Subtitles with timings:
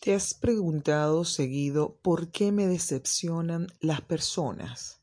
[0.00, 5.02] ¿Te has preguntado seguido por qué me decepcionan las personas?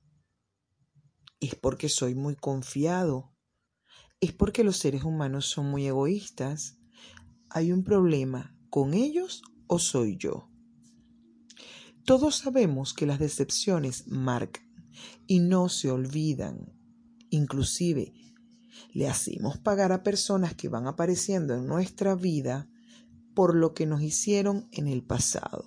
[1.41, 3.35] ¿Es porque soy muy confiado?
[4.21, 6.77] ¿Es porque los seres humanos son muy egoístas?
[7.49, 10.49] ¿Hay un problema con ellos o soy yo?
[12.05, 14.63] Todos sabemos que las decepciones marcan
[15.27, 16.73] y no se olvidan.
[17.31, 18.13] Inclusive,
[18.93, 22.69] le hacemos pagar a personas que van apareciendo en nuestra vida
[23.35, 25.65] por lo que nos hicieron en el pasado.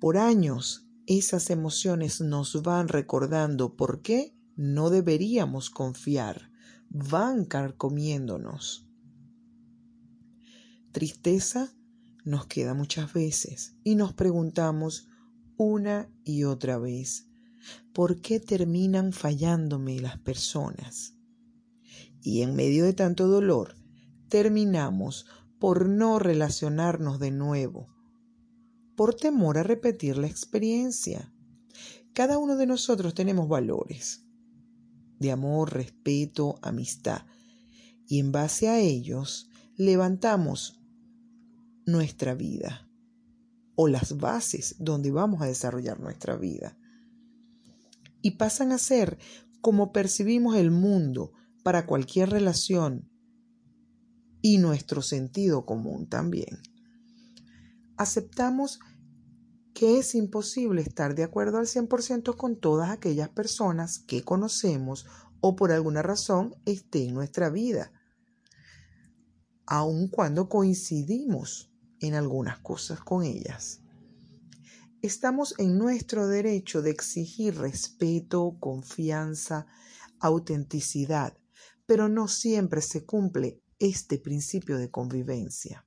[0.00, 6.50] Por años, esas emociones nos van recordando por qué no deberíamos confiar,
[6.88, 8.88] van carcomiéndonos.
[10.90, 11.72] Tristeza
[12.24, 15.08] nos queda muchas veces y nos preguntamos
[15.56, 17.28] una y otra vez,
[17.92, 21.14] ¿por qué terminan fallándome las personas?
[22.22, 23.74] Y en medio de tanto dolor,
[24.28, 25.26] terminamos
[25.62, 27.86] por no relacionarnos de nuevo,
[28.96, 31.32] por temor a repetir la experiencia.
[32.12, 34.26] Cada uno de nosotros tenemos valores
[35.20, 37.26] de amor, respeto, amistad,
[38.08, 40.82] y en base a ellos levantamos
[41.86, 42.90] nuestra vida
[43.76, 46.76] o las bases donde vamos a desarrollar nuestra vida.
[48.20, 49.16] Y pasan a ser
[49.60, 53.11] como percibimos el mundo para cualquier relación
[54.42, 56.60] y nuestro sentido común también.
[57.96, 58.80] Aceptamos
[59.72, 65.06] que es imposible estar de acuerdo al 100% con todas aquellas personas que conocemos
[65.40, 67.92] o por alguna razón esté en nuestra vida,
[69.66, 73.80] aun cuando coincidimos en algunas cosas con ellas.
[75.00, 79.66] Estamos en nuestro derecho de exigir respeto, confianza,
[80.20, 81.36] autenticidad,
[81.86, 85.84] pero no siempre se cumple este principio de convivencia.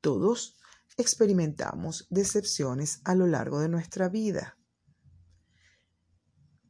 [0.00, 0.56] Todos
[0.96, 4.58] experimentamos decepciones a lo largo de nuestra vida.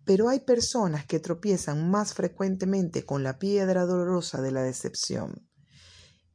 [0.04, 5.48] Pero hay personas que tropiezan más frecuentemente con la piedra dolorosa de la decepción.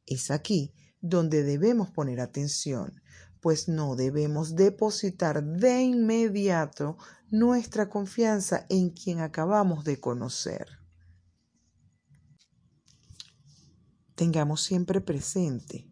[0.05, 3.01] Es aquí donde debemos poner atención,
[3.41, 6.97] pues no debemos depositar de inmediato
[7.29, 10.80] nuestra confianza en quien acabamos de conocer.
[14.15, 15.91] Tengamos siempre presente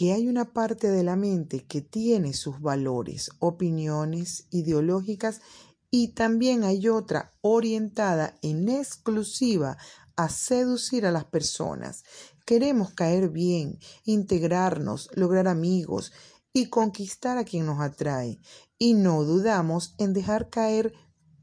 [0.00, 5.42] que hay una parte de la mente que tiene sus valores, opiniones ideológicas
[5.90, 9.76] y también hay otra orientada en exclusiva
[10.16, 12.04] a seducir a las personas.
[12.46, 16.12] Queremos caer bien, integrarnos, lograr amigos
[16.54, 18.40] y conquistar a quien nos atrae.
[18.78, 20.94] Y no dudamos en dejar caer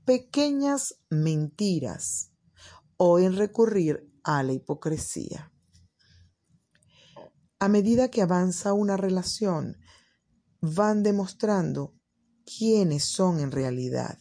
[0.04, 2.32] pequeñas mentiras
[2.98, 5.52] o en recurrir a la hipocresía.
[7.60, 9.78] A medida que avanza una relación,
[10.62, 11.96] van demostrando
[12.46, 14.20] quiénes son en realidad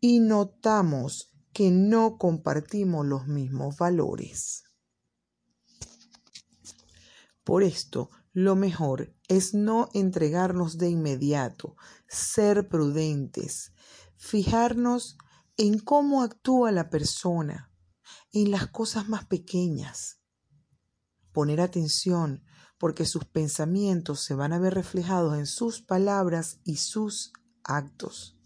[0.00, 4.64] y notamos que no compartimos los mismos valores.
[7.44, 11.76] Por esto, lo mejor es no entregarnos de inmediato,
[12.08, 13.72] ser prudentes,
[14.16, 15.18] fijarnos
[15.56, 17.69] en cómo actúa la persona,
[18.32, 20.20] en las cosas más pequeñas.
[21.32, 22.44] Poner atención
[22.78, 27.32] porque sus pensamientos se van a ver reflejados en sus palabras y sus
[27.62, 28.39] actos.